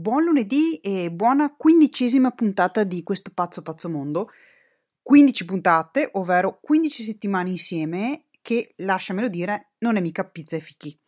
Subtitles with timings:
[0.00, 4.30] Buon lunedì e buona quindicesima puntata di questo pazzo pazzo mondo.
[5.02, 10.98] 15 puntate, ovvero 15 settimane insieme, che lasciamelo dire, non è mica pizza e fichi.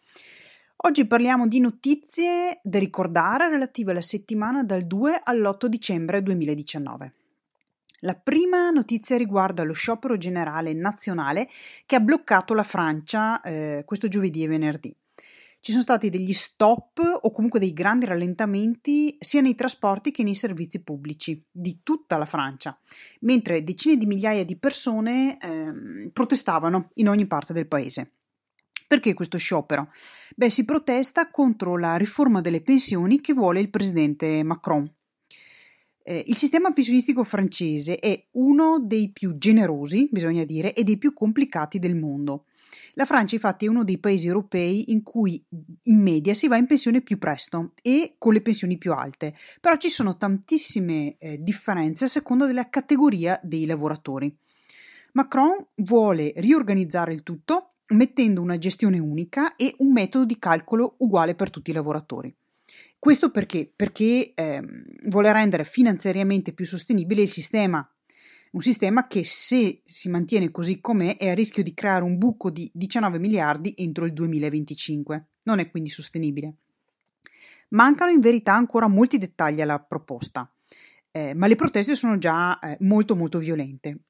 [0.85, 7.15] Oggi parliamo di notizie da ricordare relative alla settimana dal 2 all'8 dicembre 2019.
[8.01, 11.49] La prima notizia riguarda lo sciopero generale nazionale
[11.87, 14.95] che ha bloccato la Francia eh, questo giovedì e venerdì.
[15.63, 20.35] Ci sono stati degli stop o comunque dei grandi rallentamenti sia nei trasporti che nei
[20.35, 22.77] servizi pubblici di tutta la Francia,
[23.21, 28.11] mentre decine di migliaia di persone eh, protestavano in ogni parte del paese.
[28.89, 29.93] Perché questo sciopero?
[30.35, 34.93] Beh, si protesta contro la riforma delle pensioni che vuole il presidente Macron.
[36.03, 41.13] Eh, il sistema pensionistico francese è uno dei più generosi, bisogna dire, e dei più
[41.13, 42.47] complicati del mondo.
[42.95, 45.43] La Francia infatti è uno dei paesi europei in cui
[45.83, 49.77] in media si va in pensione più presto e con le pensioni più alte, però
[49.77, 54.35] ci sono tantissime eh, differenze a seconda della categoria dei lavoratori.
[55.13, 61.35] Macron vuole riorganizzare il tutto mettendo una gestione unica e un metodo di calcolo uguale
[61.35, 62.35] per tutti i lavoratori.
[62.99, 63.71] Questo perché?
[63.75, 64.63] Perché eh,
[65.09, 67.87] vuole rendere finanziariamente più sostenibile il sistema,
[68.53, 72.51] un sistema che se si mantiene così com'è è a rischio di creare un buco
[72.51, 75.27] di 19 miliardi entro il 2025.
[75.45, 76.55] Non è quindi sostenibile.
[77.71, 80.51] Mancano in verità ancora molti dettagli alla proposta,
[81.11, 84.01] eh, ma le proteste sono già eh, molto molto violente.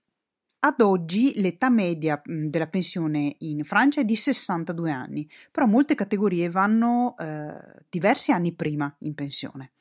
[0.64, 6.48] Ad oggi l'età media della pensione in Francia è di 62 anni, però molte categorie
[6.50, 9.72] vanno eh, diversi anni prima in pensione.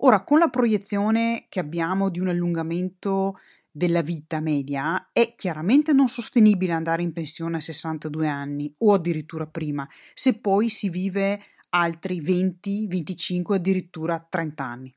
[0.00, 3.38] Ora, con la proiezione che abbiamo di un allungamento
[3.70, 9.46] della vita media, è chiaramente non sostenibile andare in pensione a 62 anni o addirittura
[9.46, 14.94] prima, se poi si vive altri 20, 25, addirittura 30 anni.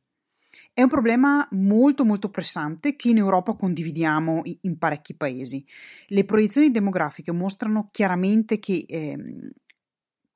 [0.73, 5.66] È un problema molto molto pressante che in Europa condividiamo in parecchi paesi.
[6.08, 9.17] Le proiezioni demografiche mostrano chiaramente che eh,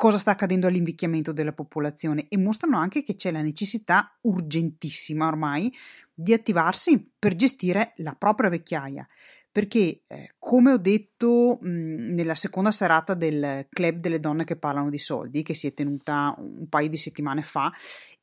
[0.03, 5.74] cosa sta accadendo all'invecchiamento della popolazione e mostrano anche che c'è la necessità urgentissima ormai
[6.14, 9.08] di attivarsi per gestire la propria vecchiaia.
[9.50, 14.90] Perché, eh, come ho detto mh, nella seconda serata del club delle donne che parlano
[14.90, 17.72] di soldi, che si è tenuta un paio di settimane fa,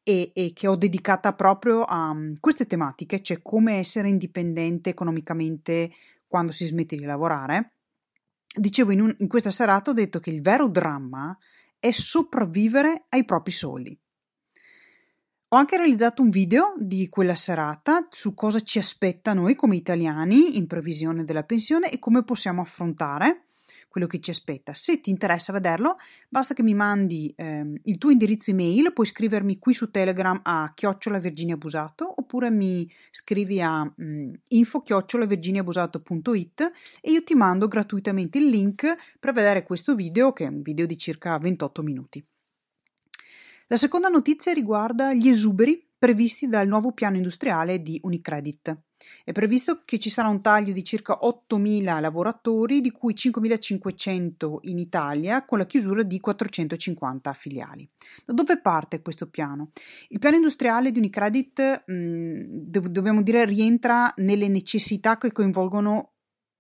[0.03, 5.91] e, e che ho dedicata proprio a queste tematiche, cioè come essere indipendente economicamente
[6.27, 7.73] quando si smette di lavorare.
[8.55, 11.35] Dicevo in, un, in questa serata ho detto che il vero dramma
[11.81, 13.99] è sopravvivere ai propri soldi.
[15.53, 20.57] Ho anche realizzato un video di quella serata su cosa ci aspetta noi come italiani
[20.57, 23.47] in previsione della pensione e come possiamo affrontare
[23.89, 24.73] quello che ci aspetta.
[24.73, 25.97] Se ti interessa vederlo,
[26.29, 30.71] basta che mi mandi ehm, il tuo indirizzo email, puoi scrivermi qui su Telegram a
[30.73, 36.71] chiocciola Virginia Busato oppure mi scrivi a mm, info chiocciolavirginiabusato.it
[37.01, 40.87] e io ti mando gratuitamente il link per vedere questo video che è un video
[40.87, 42.25] di circa 28 minuti.
[43.67, 48.90] La seconda notizia riguarda gli esuberi previsti dal nuovo piano industriale di Unicredit.
[49.25, 54.79] È previsto che ci sarà un taglio di circa 8.000 lavoratori, di cui 5.500 in
[54.79, 57.89] Italia, con la chiusura di 450 filiali.
[58.25, 59.71] Da dove parte questo piano?
[60.09, 66.13] Il piano industriale di Unicredit, mh, mm, dobbiamo dire, rientra nelle necessità che coinvolgono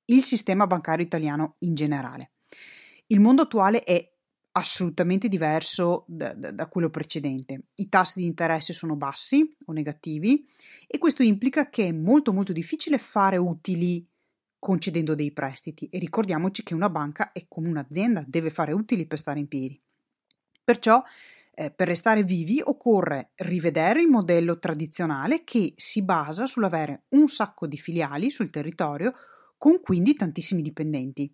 [0.06, 2.32] il sistema bancario italiano in generale.
[3.06, 4.10] Il mondo attuale è
[4.52, 7.68] assolutamente diverso da, da, da, quello precedente.
[7.74, 10.46] I tassi di interesse sono bassi o negativi
[10.86, 14.06] e questo implica che è molto molto difficile fare utili
[14.58, 19.18] concedendo dei prestiti e ricordiamoci che una banca è come un'azienda, deve fare utili per
[19.18, 19.80] stare in piedi.
[20.62, 21.02] Perciò
[21.52, 27.66] eh, per restare vivi occorre rivedere il modello tradizionale che si basa sull'avere un sacco
[27.66, 29.14] di filiali sul territorio
[29.56, 31.32] con quindi tantissimi dipendenti.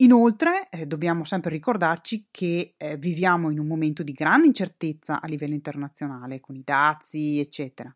[0.00, 5.26] Inoltre, eh, dobbiamo sempre ricordarci che eh, viviamo in un momento di grande incertezza a
[5.26, 7.94] livello internazionale, con i dazi, eccetera.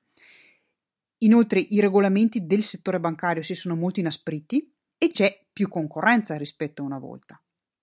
[1.19, 6.81] Inoltre, i regolamenti del settore bancario si sono molto inaspriti e c'è più concorrenza rispetto
[6.81, 7.38] a una volta,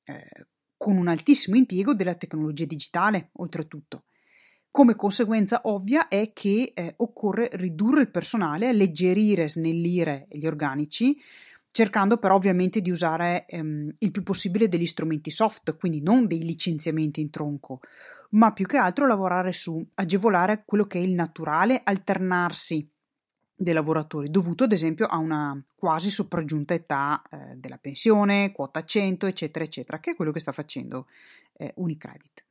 [0.05, 4.05] eh, con un altissimo impiego della tecnologia digitale, oltretutto.
[4.71, 11.15] Come conseguenza ovvia è che eh, occorre ridurre il personale, alleggerire, snellire gli organici,
[11.71, 16.43] cercando però ovviamente di usare ehm, il più possibile degli strumenti soft, quindi non dei
[16.43, 17.79] licenziamenti in tronco,
[18.31, 22.89] ma più che altro lavorare su agevolare quello che è il naturale alternarsi
[23.59, 29.25] dei lavoratori, dovuto ad esempio a una quasi sopraggiunta età eh, della pensione, quota 100,
[29.25, 31.07] eccetera, eccetera, che è quello che sta facendo
[31.53, 32.46] eh, Unicredit.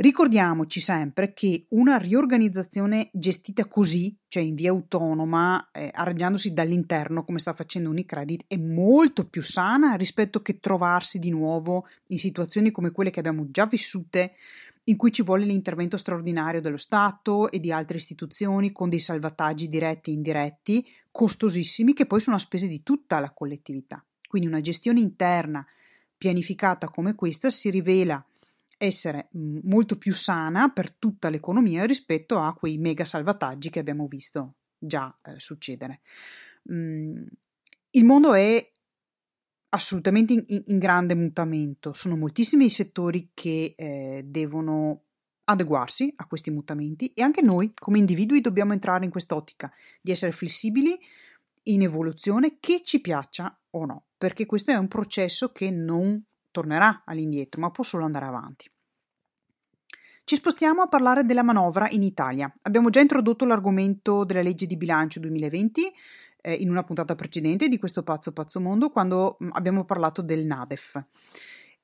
[0.00, 7.38] Ricordiamoci sempre che una riorganizzazione gestita così, cioè in via autonoma, eh, arrangiandosi dall'interno come
[7.38, 12.92] sta facendo Unicredit, è molto più sana rispetto che trovarsi di nuovo in situazioni come
[12.92, 14.36] quelle che abbiamo già vissute,
[14.84, 19.68] in cui ci vuole l'intervento straordinario dello Stato e di altre istituzioni con dei salvataggi
[19.68, 24.02] diretti e indiretti, costosissimi, che poi sono a spese di tutta la collettività.
[24.26, 25.62] Quindi una gestione interna
[26.16, 28.24] pianificata come questa si rivela
[28.80, 34.06] essere mhmm, molto più sana per tutta l'economia rispetto a quei mega salvataggi che abbiamo
[34.06, 36.00] visto già eh, succedere.
[36.72, 37.26] Mm,
[37.90, 38.70] il mondo è
[39.70, 45.02] assolutamente in, in, grande mutamento, sono moltissimi i settori che eh, devono
[45.44, 50.32] adeguarsi a questi mutamenti e anche noi come individui dobbiamo entrare in quest'ottica di essere
[50.32, 50.98] flessibili
[51.64, 57.02] in evoluzione che ci piaccia o no, perché questo è un processo che non tornerà
[57.04, 58.70] all'indietro, ma può solo andare avanti.
[60.24, 62.52] Ci spostiamo a parlare della manovra in Italia.
[62.62, 65.92] Abbiamo già introdotto l'argomento della legge di bilancio 2020
[66.42, 70.46] eh, in una puntata precedente di questo pazzo pazzo mondo quando mm, abbiamo parlato del
[70.46, 71.04] NADEF.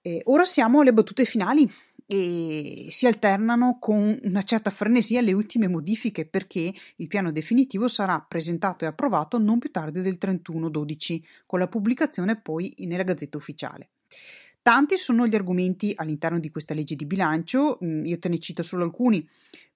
[0.01, 1.69] E ora siamo alle battute finali
[2.07, 8.25] e si alternano con una certa frenesia le ultime modifiche perché il piano definitivo sarà
[8.27, 13.91] presentato e approvato non più tardi del 31-12 con la pubblicazione poi nella Gazzetta Ufficiale.
[14.67, 18.65] Tanti sono gli argomenti all'interno di questa legge di bilancio, mm, io te ne cito
[18.65, 19.25] solo alcuni.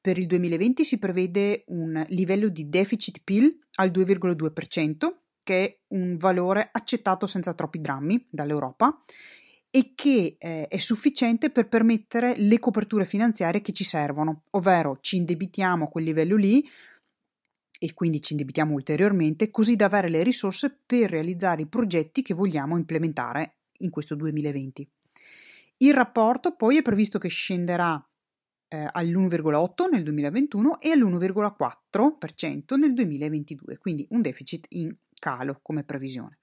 [0.00, 6.16] Per il 2020 si prevede un livello di deficit PIL al 2,2%, che è un
[6.16, 9.04] valore accettato senza troppi drammi dall'Europa
[9.70, 15.18] e che eh, è sufficiente per permettere le coperture finanziarie che ci servono, ovvero ci
[15.18, 16.68] indebitiamo a quel livello lì
[17.78, 22.34] e quindi ci indebitiamo ulteriormente, così da avere le risorse per realizzare i progetti che
[22.34, 24.88] vogliamo implementare in questo 2020.
[25.78, 28.02] Il rapporto poi è previsto che scenderà
[28.68, 36.38] eh, all'1,8 nel 2021 e all'1,4% nel 2022, quindi un deficit in calo come previsione.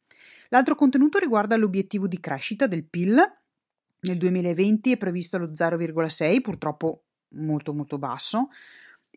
[0.50, 3.16] L'altro contenuto riguarda l'obiettivo di crescita del PIL.
[4.00, 7.04] Nel 2020 è previsto lo 0,6, purtroppo
[7.36, 8.50] molto molto basso,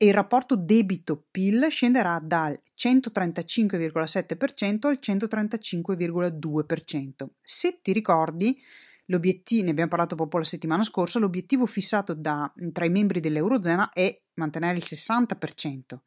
[0.02, 7.26] e il rapporto debito-PIL scenderà dal 135,7% al 135,2%.
[7.42, 8.58] Se ti ricordi,
[9.04, 13.90] l'obiettivo, ne abbiamo parlato proprio la settimana scorsa, l'obiettivo fissato da, tra i membri dell'Eurozona
[13.90, 15.98] è mantenere il 60%.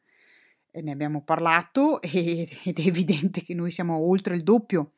[0.72, 4.94] E ne abbiamo parlato ed è evidente che noi siamo oltre il doppio.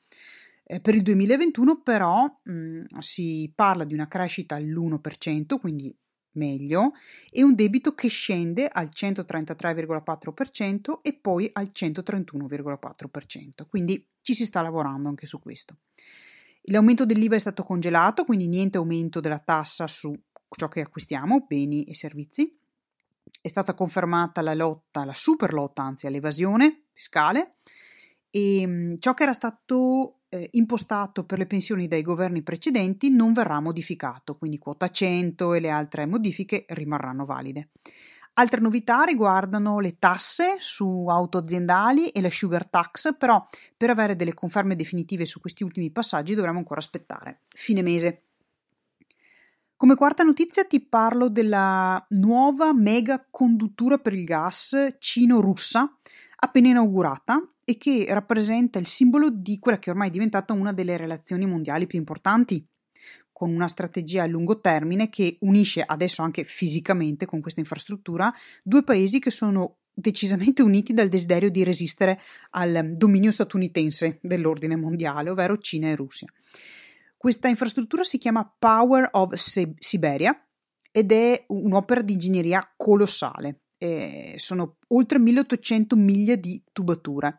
[0.63, 5.93] Eh, per il 2021 però mh, si parla di una crescita all'1%, quindi
[6.35, 6.93] meglio,
[7.29, 13.67] e un debito che scende al 133,4% e poi al 131,4%.
[13.67, 15.77] Quindi ci si sta lavorando anche su questo.
[16.69, 20.17] L'aumento dell'IVA è stato congelato, quindi niente aumento della tassa su
[20.49, 22.57] ciò che acquistiamo, beni e servizi.
[23.41, 27.57] È stata confermata la lotta, la super lotta anzi all'evasione fiscale
[28.35, 33.31] e mm, ciò che era stato eh, impostato per le pensioni dai governi precedenti non
[33.31, 37.69] verrà modificato, quindi quota 100 e le altre modifiche rimarranno valide.
[38.33, 43.41] Altre novità riguardano le tasse su auto aziendali e la sugar tax, però
[43.77, 48.23] per avere delle conferme definitive su questi ultimi passaggi dovremo ancora aspettare fine mese.
[49.77, 55.97] Come quarta notizia ti parlo della nuova mega conduttura per il gas cino-russa
[56.37, 60.95] appena inaugurata e che rappresenta il simbolo di quella che ormai è diventata una delle
[60.95, 62.65] relazioni mondiali più importanti,
[63.31, 68.83] con una strategia a lungo termine che unisce adesso anche fisicamente con questa infrastruttura due
[68.83, 75.57] paesi che sono decisamente uniti dal desiderio di resistere al dominio statunitense dell'ordine mondiale, ovvero
[75.57, 76.27] Cina e Russia.
[77.17, 80.39] Questa infrastruttura si chiama Power of Siberia
[80.91, 83.63] ed è un'opera di ingegneria colossale.
[83.77, 87.37] Eh, sono oltre 1800 miglia di tubatura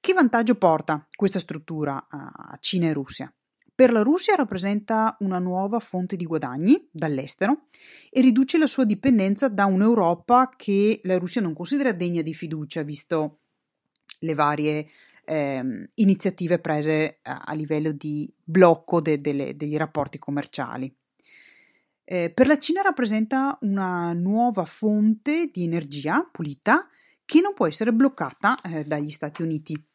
[0.00, 3.32] che vantaggio porta questa struttura a Cina e Russia?
[3.80, 7.66] Per la Russia rappresenta una nuova fonte di guadagni dall'estero
[8.10, 12.82] e riduce la sua dipendenza da un'Europa che la Russia non considera degna di fiducia,
[12.82, 13.38] visto
[14.18, 14.86] le varie
[15.24, 20.94] eh, iniziative prese a, a, livello di blocco de, de, degli rapporti commerciali.
[22.04, 26.86] Eh, per la Cina rappresenta una nuova fonte di energia pulita
[27.24, 29.89] che non può essere bloccata eh, dagli Stati Uniti.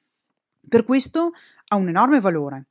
[0.67, 1.31] Per questo
[1.67, 2.67] ha un enorme valore,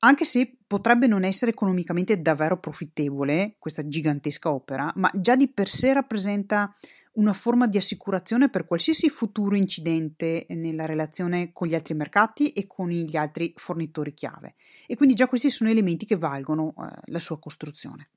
[0.00, 5.68] anche se potrebbe non essere economicamente davvero profittevole questa gigantesca opera, ma già di per
[5.68, 6.74] sé rappresenta
[7.14, 12.66] una forma di assicurazione per qualsiasi futuro incidente nella relazione con gli altri mercati e
[12.66, 14.56] con gli altri fornitori chiave.
[14.86, 18.08] E quindi già questi sono elementi che valgono eh, la sua costruzione.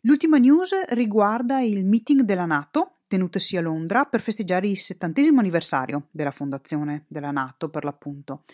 [0.00, 6.08] L'ultima news riguarda il meeting della Nato tenutesi a Londra per festeggiare il settantesimo anniversario
[6.12, 8.44] della fondazione della Nato, per l'appunto.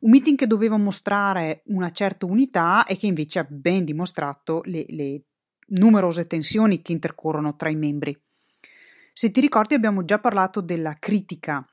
[0.00, 4.84] Un meeting che doveva mostrare una certa unità e che invece ha ben dimostrato le,
[4.88, 5.22] le
[5.68, 8.20] numerose tensioni che intercorrono tra i membri.
[9.12, 11.64] Se ti ricordi abbiamo già parlato della critica,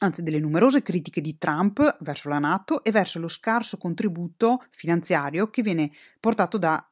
[0.00, 5.50] anzi delle numerose critiche di Trump verso la Nato e verso lo scarso contributo finanziario
[5.50, 6.84] che viene portato da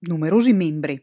[0.00, 1.02] numerosi membri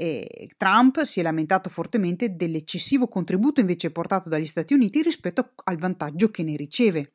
[0.00, 5.76] e Trump si è lamentato fortemente dell'eccessivo contributo invece portato dagli Stati Uniti rispetto al
[5.76, 7.12] vantaggio che ne riceve.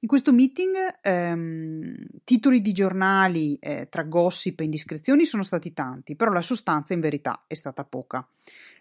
[0.00, 1.94] In questo meeting ehm,
[2.24, 6.98] titoli di giornali eh, tra gossip e indiscrezioni sono stati tanti, però la sostanza in
[6.98, 8.26] verità è stata poca.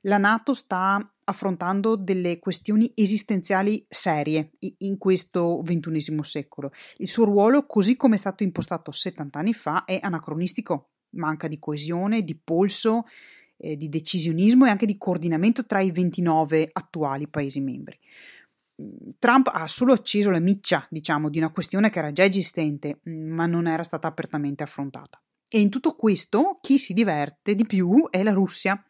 [0.01, 6.71] La Nato sta affrontando delle questioni esistenziali serie in questo XXI secolo.
[6.97, 11.59] Il suo ruolo, così come è stato impostato 70 anni fa, è anacronistico manca di
[11.59, 13.05] coesione, di polso,
[13.57, 17.97] eh, di decisionismo e anche di coordinamento tra i 29 attuali Paesi membri.
[18.81, 22.99] Mm, Trump ha solo acceso la miccia, diciamo, di una questione che era già esistente,
[23.07, 25.21] mm, ma non era stata apertamente affrontata.
[25.53, 28.81] E in tutto questo chi si diverte di più è la Russia.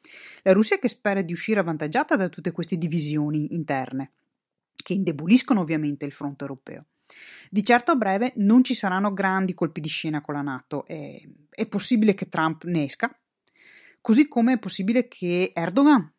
[0.44, 4.12] La Russia che spera di uscire avvantaggiata da tutte queste divisioni interne,
[4.76, 6.86] che indeboliscono ovviamente il fronte europeo.
[7.50, 11.20] Di certo a breve non ci saranno grandi colpi di scena con la Nato, è,
[11.52, 13.16] è possibile che Trump ne esca,
[14.00, 16.12] così come è possibile che Erdogan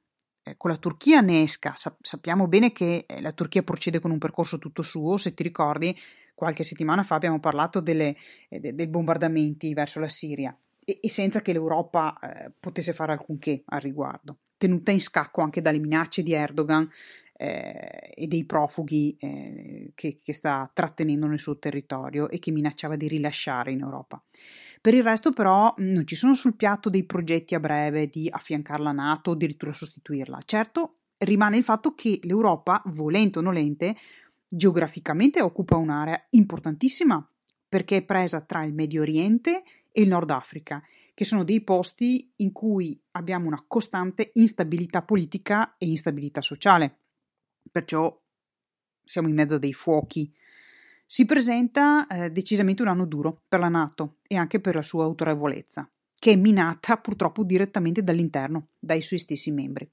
[0.43, 1.73] eh, con la Turchia ne esca.
[1.75, 5.43] Sa- sappiamo bene che eh, la Turchia procede con un percorso tutto suo, se ti
[5.43, 5.97] ricordi
[6.35, 8.17] qualche settimana fa abbiamo parlato delle,
[8.49, 13.63] eh, dei bombardamenti verso la Siria e, e senza che l'Europa eh, potesse fare alcunché
[13.67, 16.89] al riguardo, tenuta in scacco anche dalle minacce di Erdogan
[17.35, 22.97] eh, e dei profughi eh, che, che sta trattenendo nel suo territorio e che minacciava
[22.97, 24.23] di rilasciare in Europa.
[24.83, 28.83] Per il resto, però, non ci sono sul piatto dei progetti a breve di affiancare
[28.83, 30.41] la Nato o addirittura sostituirla.
[30.45, 33.97] Certo, rimane il fatto che l'Europa, volente o nolente,
[34.49, 37.25] geograficamente occupa un'area importantissima
[37.69, 39.63] perché è presa tra il Medio Oriente
[39.93, 40.83] e il Nord Africa,
[41.15, 46.97] che sono dei posti in cui abbiamo una costante instabilità politica e instabilità sociale
[47.71, 48.21] perciò
[49.03, 50.33] siamo in mezzo a dei fuochi.
[51.13, 55.05] Si presenta eh, decisamente un anno duro per la Nato e anche per la sua
[55.05, 55.87] autorevolezza,
[56.19, 59.87] che è minata purtroppo direttamente dall'interno, dai suoi stessi membri.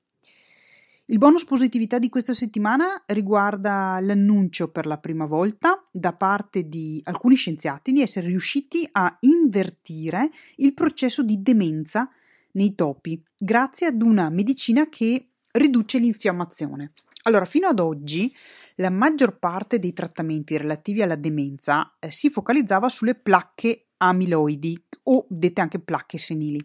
[1.07, 7.01] Il bonus positività di questa settimana riguarda l'annuncio per la prima volta da parte di
[7.03, 12.09] alcuni scienziati di essere riusciti a invertire il processo di demenza
[12.51, 16.93] nei topi grazie ad una medicina che riduce l'infiammazione.
[17.23, 18.33] Allora, fino ad oggi
[18.75, 25.25] la maggior parte dei trattamenti relativi alla demenza eh, si focalizzava sulle placche amiloidi o
[25.27, 26.59] dette anche placche senili.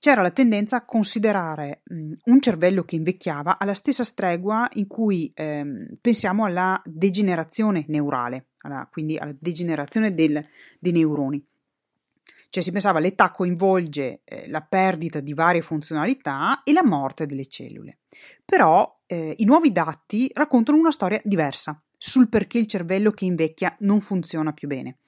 [0.00, 5.30] C'era la tendenza a considerare mh, un cervello che invecchiava alla stessa stregua in cui
[5.34, 10.44] ehm, pensiamo alla degenerazione neurale, alla, quindi alla degenerazione del,
[10.78, 11.44] dei neuroni.
[12.50, 17.46] Cioè si pensava l'età coinvolge eh, la perdita di varie funzionalità e la morte delle
[17.46, 17.98] cellule.
[18.44, 23.74] Però eh, i nuovi dati raccontano una storia diversa sul perché il cervello che invecchia
[23.80, 24.98] non funziona più bene.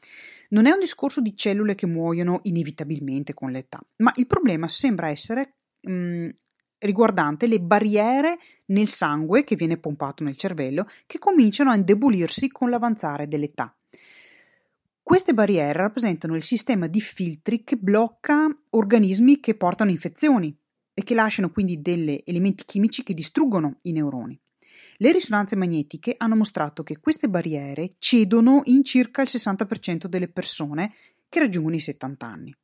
[0.49, 5.09] Non è un discorso di cellule che muoiono inevitabilmente con l'età, ma il problema sembra
[5.09, 6.29] essere mh, mm,
[6.79, 12.71] riguardante le barriere nel sangue che viene pompato nel cervello che cominciano a indebolirsi con
[12.71, 13.73] l'avanzare dell'età.
[15.03, 20.57] Queste barriere rappresentano il sistema di filtri che blocca organismi che portano infezioni
[21.01, 24.39] e che lasciano quindi degli elementi chimici che distruggono i neuroni.
[24.99, 30.93] Le risonanze magnetiche hanno mostrato che queste barriere cedono in circa il 60% delle persone
[31.31, 32.55] che raggiungono i 70 anni.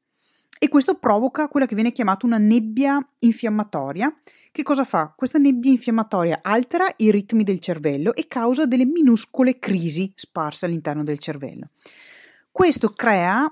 [0.59, 4.15] E questo provoca quella che viene chiamata una nebbia infiammatoria.
[4.53, 5.15] Che cosa fa?
[5.17, 11.05] Questa nebbia infiammatoria altera i ritmi del cervello e causa delle minuscole crisi sparse all'interno
[11.05, 11.71] del cervello.
[12.51, 13.51] Questo crea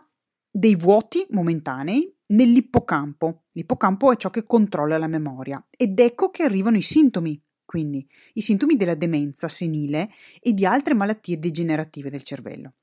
[0.50, 3.44] dei vuoti momentanei nell'ippocampo.
[3.52, 8.40] L'ippocampo è ciò che controlla la memoria ed ecco che arrivano i sintomi, quindi i
[8.42, 12.74] sintomi della demenza senile e di altre malattie degenerative del cervello.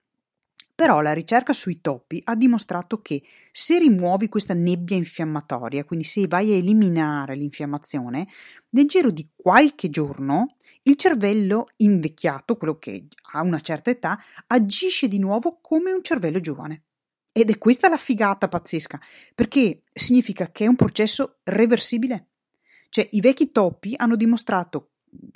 [0.73, 3.21] Però la ricerca sui topi ha dimostrato che
[3.51, 8.27] se rimuovi questa nebbia infiammatoria, quindi se vai a eliminare l'infiammazione,
[8.69, 15.07] nel giro di qualche giorno il cervello invecchiato, quello che ha una certa età, agisce
[15.07, 16.85] di nuovo come un cervello giovane.
[17.31, 18.99] Ed è questa la figata pazzesca,
[19.33, 22.27] perché significa che è un processo reversibile.
[22.89, 24.89] Cioè i vecchi topi hanno dimostrato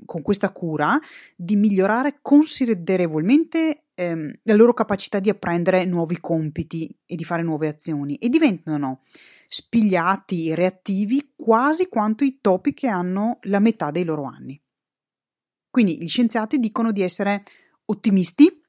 [0.05, 0.99] con questa cura
[1.35, 7.67] di migliorare considerevolmente ehm, la loro capacità di apprendere nuovi compiti e di fare nuove
[7.67, 9.01] azioni e diventano
[9.47, 14.59] spigliati, reattivi, quasi quanto i topi che hanno la metà dei loro anni.
[15.69, 17.43] Quindi gli scienziati dicono di essere
[17.85, 18.63] ottimisti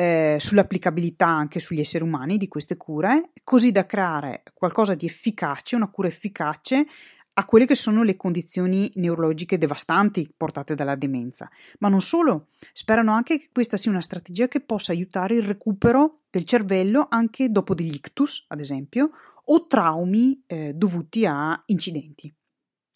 [0.00, 5.76] eh, sull'applicabilità anche sugli esseri umani di queste cure, così da creare qualcosa di efficace,
[5.76, 6.86] una cura efficace
[7.34, 11.50] a quelle che sono le condizioni neurologiche devastanti portate dalla demenza.
[11.80, 16.22] Ma non solo, sperano anche che questa sia una strategia che possa aiutare il recupero
[16.30, 19.10] del cervello anche dopo degli ictus, ad esempio,
[19.44, 22.34] o traumi eh, dovuti a incidenti.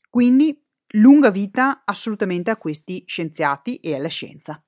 [0.08, 0.58] Quindi
[0.94, 4.62] lunga vita assolutamente a questi scienziati e alla scienza.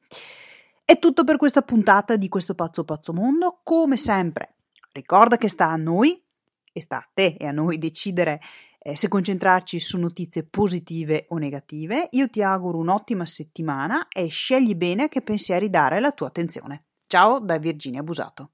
[0.89, 3.59] È tutto per questa puntata di questo pazzo pazzo mondo.
[3.65, 4.59] Come sempre,
[4.93, 6.25] ricorda che sta a noi
[6.73, 8.39] e sta a te e a noi decidere
[8.79, 12.07] eh, se concentrarci su notizie positive o negative.
[12.13, 16.85] Io ti auguro un'ottima settimana e scegli bene a che pensieri dare la tua attenzione.
[17.09, 18.53] Ciao da Virginia Busato.